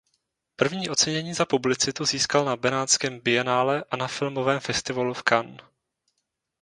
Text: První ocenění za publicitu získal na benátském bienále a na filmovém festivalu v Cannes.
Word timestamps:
První 0.55 0.89
ocenění 0.89 1.33
za 1.33 1.45
publicitu 1.45 2.05
získal 2.05 2.45
na 2.45 2.55
benátském 2.55 3.19
bienále 3.19 3.83
a 3.91 3.95
na 3.97 4.07
filmovém 4.07 4.59
festivalu 4.59 5.13
v 5.13 5.23
Cannes. 5.29 5.61